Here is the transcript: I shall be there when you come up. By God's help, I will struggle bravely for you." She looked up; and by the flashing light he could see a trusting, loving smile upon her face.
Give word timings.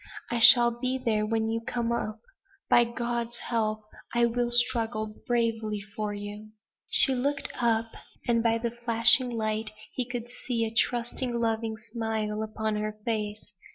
I 0.31 0.39
shall 0.39 0.71
be 0.71 0.97
there 0.97 1.27
when 1.27 1.47
you 1.47 1.61
come 1.61 1.91
up. 1.91 2.21
By 2.71 2.85
God's 2.85 3.37
help, 3.37 3.83
I 4.15 4.25
will 4.25 4.49
struggle 4.49 5.13
bravely 5.27 5.79
for 5.95 6.11
you." 6.11 6.53
She 6.89 7.13
looked 7.13 7.49
up; 7.61 7.91
and 8.27 8.41
by 8.41 8.57
the 8.57 8.71
flashing 8.71 9.29
light 9.29 9.69
he 9.93 10.05
could 10.09 10.27
see 10.27 10.65
a 10.65 10.73
trusting, 10.73 11.35
loving 11.35 11.77
smile 11.77 12.41
upon 12.41 12.77
her 12.77 12.97
face. 13.05 13.53